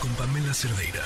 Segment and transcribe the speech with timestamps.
[0.00, 1.00] Con Pamela Cerdeira.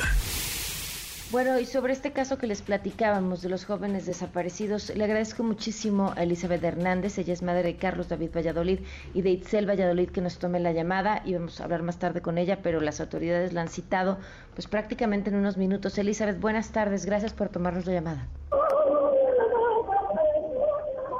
[1.31, 6.15] Bueno, y sobre este caso que les platicábamos de los jóvenes desaparecidos, le agradezco muchísimo
[6.17, 8.81] a Elizabeth Hernández, ella es madre de Carlos David Valladolid
[9.13, 12.23] y de Itzel Valladolid que nos tome la llamada y vamos a hablar más tarde
[12.23, 14.19] con ella, pero las autoridades la han citado
[14.55, 15.99] pues prácticamente en unos minutos.
[15.99, 18.27] Elizabeth, buenas tardes, gracias por tomarnos la llamada.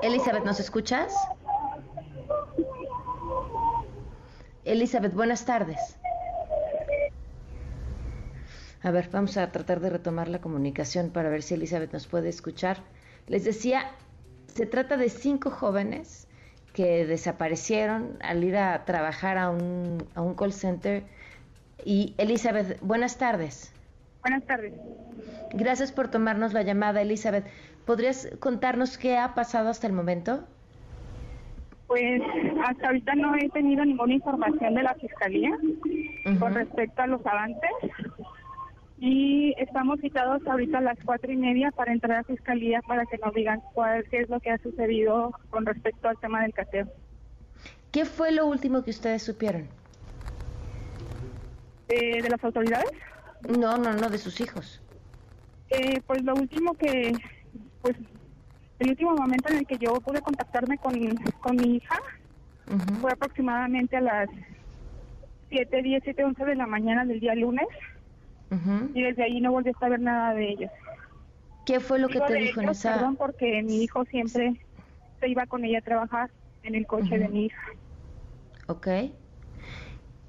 [0.01, 1.13] Elizabeth, ¿nos escuchas?
[4.65, 6.00] Elizabeth, buenas tardes.
[8.83, 12.31] A ver, vamos a tratar de retomar la comunicación para ver si Elizabeth nos puede
[12.31, 12.79] escuchar.
[13.27, 13.91] Les decía,
[14.47, 16.27] se trata de cinco jóvenes
[16.73, 21.03] que desaparecieron al ir a trabajar a un, a un call center.
[21.85, 23.73] Y Elizabeth, buenas tardes.
[24.23, 24.73] Buenas tardes.
[25.53, 27.45] Gracias por tomarnos la llamada, Elizabeth.
[27.85, 30.45] ¿Podrías contarnos qué ha pasado hasta el momento?
[31.87, 32.23] Pues
[32.65, 35.51] hasta ahorita no he tenido ninguna información de la fiscalía
[36.39, 37.71] con respecto a los avances
[39.01, 43.17] y estamos citados ahorita a las cuatro y media para entrar a fiscalía para que
[43.17, 46.87] nos digan cuál qué es lo que ha sucedido con respecto al tema del cateo.
[47.91, 49.69] ¿Qué fue lo último que ustedes supieron?
[51.89, 52.91] Eh, ¿De las autoridades?
[53.59, 54.83] No, no, no, de sus hijos.
[55.71, 57.13] Eh, pues lo último que,
[57.81, 57.97] pues,
[58.81, 60.95] el último momento en el que yo pude contactarme con,
[61.41, 61.99] con mi hija
[63.01, 64.29] fue aproximadamente a las
[65.49, 67.67] 7, 10, 7, 11 de la mañana del día lunes
[68.95, 70.71] y desde ahí no volví a saber nada de ellos.
[71.67, 72.95] ¿Qué fue lo que te dijo en esa...?
[72.95, 74.61] Perdón, porque mi hijo siempre
[75.21, 76.31] se iba con ella a trabajar
[76.63, 77.63] en el coche de mi hija.
[78.67, 78.89] Ok.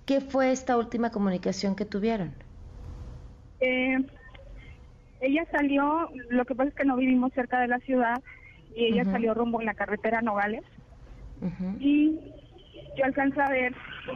[0.06, 2.34] ¿Qué fue esta última comunicación que tuvieron?
[3.60, 3.98] Eh,
[5.22, 8.22] ella salió, lo que pasa es que no vivimos cerca de la ciudad
[8.76, 10.64] y ella salió rumbo en la carretera Nogales
[11.80, 12.20] y
[12.98, 13.74] yo alcanzo a ver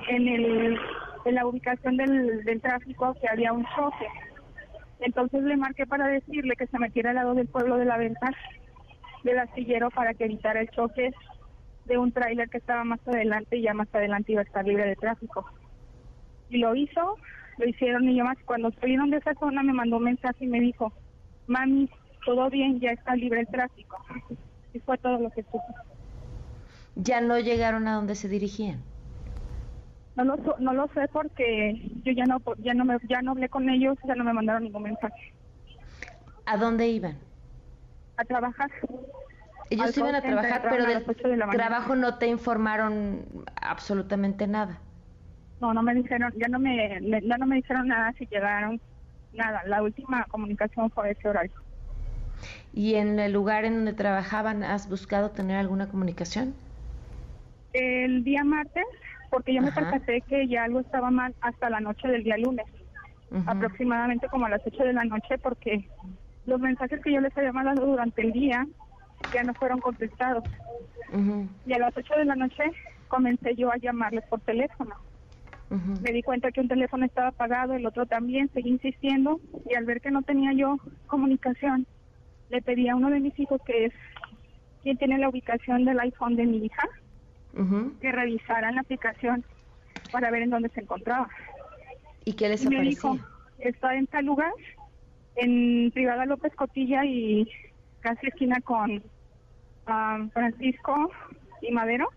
[0.09, 0.78] en el
[1.25, 4.07] en la ubicación del, del tráfico que había un choque.
[4.99, 8.30] Entonces le marqué para decirle que se metiera al lado del pueblo de la venta
[9.23, 11.11] del astillero para que evitara el choque
[11.85, 14.85] de un tráiler que estaba más adelante y ya más adelante iba a estar libre
[14.85, 15.45] de tráfico.
[16.49, 17.17] Y lo hizo,
[17.58, 20.47] lo hicieron y yo más cuando salieron de esa zona me mandó un mensaje y
[20.47, 20.93] me dijo,
[21.47, 21.89] mami,
[22.25, 23.97] todo bien, ya está libre el tráfico.
[24.73, 25.73] Y fue todo lo que supe.
[26.95, 28.83] ¿Ya no llegaron a donde se dirigían?
[30.15, 33.49] No lo, no lo sé porque yo ya no ya no me ya no hablé
[33.49, 35.33] con ellos, ya no me mandaron ningún mensaje.
[36.45, 37.17] ¿A dónde iban?
[38.17, 38.71] A trabajar.
[39.70, 41.03] Ellos iban a trabajar, pero del
[41.52, 43.26] trabajo no te informaron
[43.61, 44.80] absolutamente nada.
[45.59, 48.80] No, no me dijeron, ya no me, ya no me dijeron nada si llegaron,
[49.33, 49.64] nada.
[49.65, 51.53] La última comunicación fue ese horario.
[52.73, 56.53] ¿Y en el lugar en donde trabajaban has buscado tener alguna comunicación?
[57.73, 58.86] El día martes
[59.30, 62.65] porque yo me percaté que ya algo estaba mal hasta la noche del día lunes,
[63.45, 65.87] aproximadamente como a las 8 de la noche, porque
[66.45, 68.65] los mensajes que yo les había mandado durante el día
[69.33, 70.43] ya no fueron contestados.
[71.65, 72.64] Y a las 8 de la noche
[73.08, 74.95] comencé yo a llamarles por teléfono.
[76.02, 79.85] Me di cuenta que un teléfono estaba apagado, el otro también, seguí insistiendo y al
[79.85, 80.77] ver que no tenía yo
[81.08, 81.87] comunicación,
[82.49, 83.93] le pedí a uno de mis hijos, que es
[84.83, 86.87] quien tiene la ubicación del iPhone de mi hija,
[88.02, 89.43] que revisaran la aplicación
[90.11, 91.30] para ver en dónde se encontraba.
[92.26, 93.17] ¿Y qué les y me dijo,
[93.60, 94.52] está en tal lugar,
[95.36, 97.49] en Privada López Cotilla y
[98.02, 99.02] casi esquina con
[100.33, 101.11] Francisco
[101.61, 102.10] y Madero.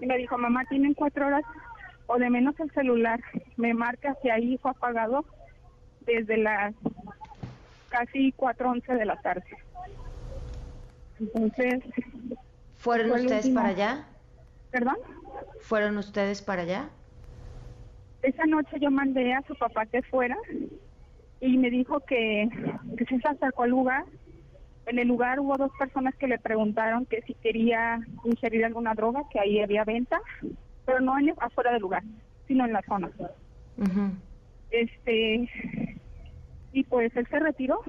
[0.00, 1.42] Y me dijo, mamá, tienen cuatro horas
[2.06, 3.20] o de menos el celular.
[3.56, 5.24] Me marca si ahí fue apagado
[6.02, 6.72] desde las
[7.88, 9.44] casi cuatro once de la tarde.
[11.18, 11.82] Entonces...
[12.74, 14.04] ¿Fueron ustedes para allá?
[14.76, 14.96] ¿Perdón?
[15.62, 16.90] ¿Fueron ustedes para allá?
[18.20, 20.36] Esa noche yo mandé a su papá que fuera
[21.40, 22.46] y me dijo que,
[22.98, 24.04] que se acercó al lugar.
[24.84, 29.22] En el lugar hubo dos personas que le preguntaron que si quería ingerir alguna droga,
[29.32, 30.20] que ahí había venta,
[30.84, 32.02] pero no en, afuera del lugar,
[32.46, 33.10] sino en la zona.
[34.70, 35.48] Este
[36.74, 37.80] y pues él se retiró.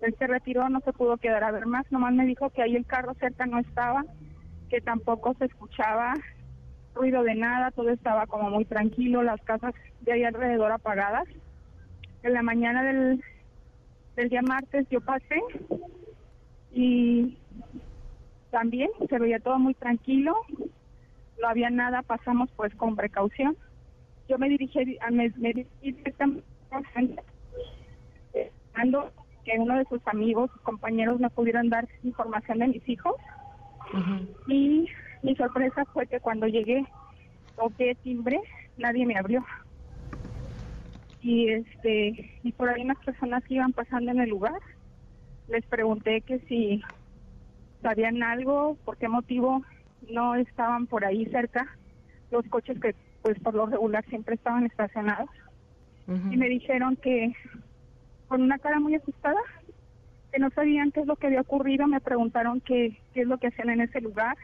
[0.00, 2.76] Él se retiró, no se pudo quedar a ver más, nomás me dijo que ahí
[2.76, 4.04] el carro cerca no estaba
[4.68, 6.14] que tampoco se escuchaba
[6.94, 11.28] ruido de nada, todo estaba como muy tranquilo, las casas de ahí alrededor apagadas.
[12.22, 13.22] En la mañana del,
[14.16, 15.40] del día martes yo pasé
[16.72, 17.38] y
[18.50, 20.34] también se veía todo muy tranquilo,
[21.40, 23.56] no había nada, pasamos pues con precaución.
[24.28, 25.92] Yo me dirigí, a, me, me dirigí
[29.44, 33.14] que uno de sus amigos, compañeros me pudieran dar información de mis hijos
[34.46, 34.86] y
[35.22, 36.84] mi sorpresa fue que cuando llegué,
[37.56, 38.40] toqué timbre,
[38.76, 39.44] nadie me abrió.
[41.22, 44.60] y este y por ahí unas personas que iban pasando en el lugar
[45.48, 46.82] les pregunté que si
[47.82, 49.62] sabían algo, por qué motivo
[50.10, 51.66] no estaban por ahí cerca.
[52.30, 55.28] Los coches que pues por lo regular siempre estaban estacionados.
[56.06, 57.34] Y me dijeron que
[58.28, 59.40] con una cara muy asustada
[60.38, 63.48] no sabían qué es lo que había ocurrido, me preguntaron qué, qué es lo que
[63.48, 64.36] hacían en ese lugar,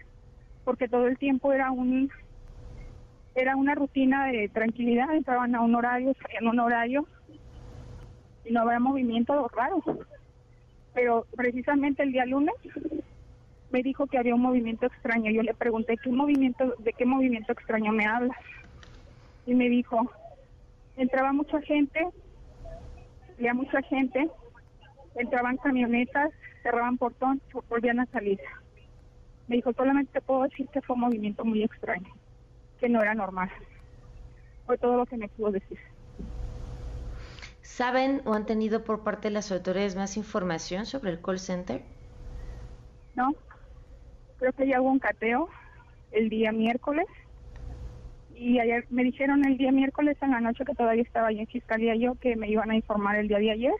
[0.65, 2.11] porque todo el tiempo era un
[3.35, 7.07] era una rutina de tranquilidad, entraban a un horario, salían a un horario
[8.45, 9.83] y no había movimiento raro.
[10.95, 12.55] Pero precisamente el día lunes
[13.73, 15.33] me dijo que había un movimiento extraño.
[15.33, 18.39] Yo le pregunté qué movimiento, de qué movimiento extraño me hablas.
[19.47, 20.09] Y me dijo,
[20.97, 22.07] entraba mucha gente,
[23.37, 24.31] había mucha gente,
[25.15, 26.33] entraban camionetas,
[26.63, 28.41] cerraban portón, volvían a salir.
[29.49, 32.13] Me dijo, solamente te puedo decir que fue un movimiento muy extraño
[32.81, 33.51] que no era normal.
[34.67, 35.79] Fue todo lo que me pudo decir.
[37.63, 41.83] ¿Saben o han tenido por parte de las autoridades más información sobre el call center?
[43.15, 43.35] No,
[44.39, 45.49] creo que ya hubo un cateo
[46.13, 47.07] el día miércoles
[48.35, 51.47] y ayer me dijeron el día miércoles en la noche que todavía estaba ahí en
[51.47, 53.75] fiscalía yo que me iban a informar el día de ayer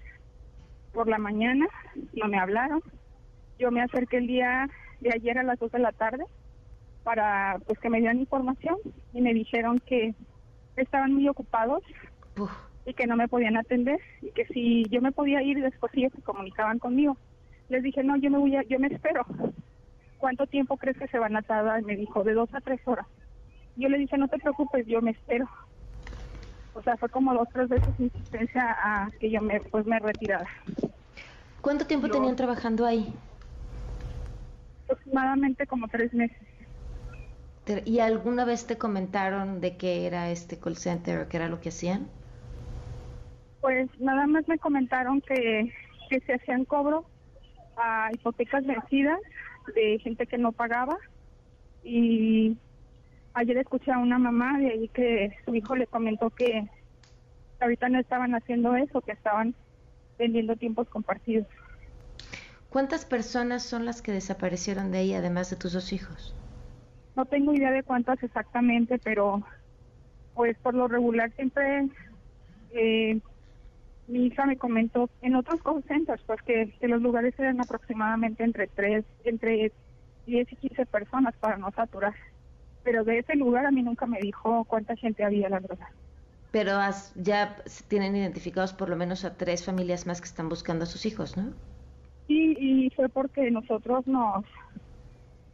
[0.95, 1.67] por la mañana,
[2.15, 2.81] no me hablaron.
[3.59, 4.69] Yo me acerqué el día
[5.01, 6.25] de ayer a las 2 de la tarde
[7.03, 8.77] para pues que me dieran información
[9.13, 10.15] y me dijeron que
[10.77, 11.83] estaban muy ocupados
[12.87, 16.13] y que no me podían atender y que si yo me podía ir después ellos
[16.15, 17.19] se comunicaban conmigo.
[17.69, 19.27] Les dije, no, yo me voy a, yo me espero.
[20.19, 21.83] ¿Cuánto tiempo crees que se van a tardar?
[21.83, 23.07] Me dijo, de dos a tres horas.
[23.77, 25.49] Yo le dije, no te preocupes, yo me espero.
[26.75, 30.49] O sea, fue como dos, tres veces insistencia a que yo me, pues me retirara.
[31.63, 33.13] ¿Cuánto tiempo tenían trabajando ahí?
[34.85, 36.49] Aproximadamente como tres meses.
[37.85, 41.61] ¿Y alguna vez te comentaron de qué era este call center o qué era lo
[41.61, 42.09] que hacían?
[43.61, 45.73] Pues nada más me comentaron que,
[46.11, 47.07] que se hacían cobro
[47.77, 49.19] a hipotecas vencidas
[49.75, 50.97] de gente que no pagaba
[51.83, 52.59] y
[53.35, 56.69] ayer escuché a una mamá de ahí que su hijo le comentó que
[57.61, 59.55] ahorita no estaban haciendo eso, que estaban
[60.19, 61.47] vendiendo tiempos compartidos.
[62.71, 66.35] ¿Cuántas personas son las que desaparecieron de ahí además de tus dos hijos?
[67.15, 69.43] No tengo idea de cuántas exactamente, pero
[70.35, 71.89] pues por lo regular siempre
[72.71, 73.21] eh,
[74.09, 78.67] mi hija me comentó en otros call centers pues que, los lugares eran aproximadamente entre
[78.67, 79.73] tres, entre
[80.27, 82.15] 10 y 15 personas para no saturar.
[82.85, 85.89] Pero de ese lugar a mí nunca me dijo cuánta gente había, la verdad.
[86.53, 86.79] Pero
[87.17, 87.57] ya
[87.89, 91.37] tienen identificados por lo menos a tres familias más que están buscando a sus hijos,
[91.37, 91.53] ¿no?
[92.29, 94.45] Sí, y fue porque nosotros nos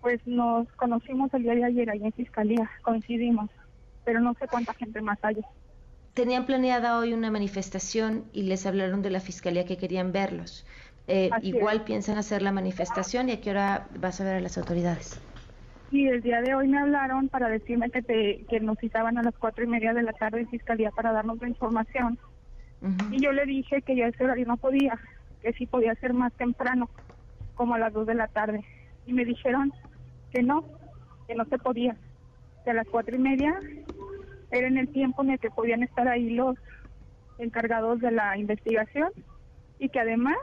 [0.00, 3.50] pues nos conocimos el día de ayer ahí en Fiscalía, coincidimos,
[4.04, 5.36] pero no sé cuánta gente más hay.
[6.14, 10.66] Tenían planeada hoy una manifestación y les hablaron de la Fiscalía que querían verlos.
[11.06, 14.58] Eh, igual piensan hacer la manifestación y a qué hora vas a ver a las
[14.58, 15.20] autoridades.
[15.90, 19.24] Sí, el día de hoy me hablaron para decirme que, te, que nos citaban a
[19.24, 22.16] las cuatro y media de la tarde en Fiscalía para darnos la información.
[23.10, 24.98] Y yo le dije que ya ese horario no podía,
[25.42, 26.88] que sí podía ser más temprano,
[27.54, 28.64] como a las dos de la tarde.
[29.04, 29.72] Y me dijeron
[30.32, 30.64] que no,
[31.26, 31.96] que no se podía,
[32.64, 33.58] que a las cuatro y media
[34.52, 36.56] era en el tiempo en el que podían estar ahí los
[37.38, 39.10] encargados de la investigación
[39.78, 40.36] y que además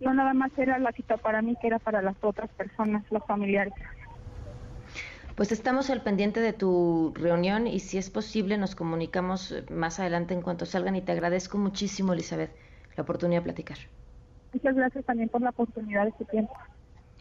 [0.00, 3.24] no nada más era la cita para mí, que era para las otras personas, los
[3.26, 3.74] familiares.
[5.40, 10.34] Pues estamos al pendiente de tu reunión y si es posible nos comunicamos más adelante
[10.34, 12.50] en cuanto salgan y te agradezco muchísimo, Elizabeth,
[12.94, 13.78] la oportunidad de platicar.
[14.52, 16.52] Muchas gracias también por la oportunidad de este tiempo.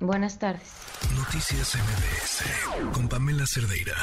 [0.01, 0.69] Buenas tardes.
[1.15, 3.95] Noticias MBS con Pamela Cerdeira.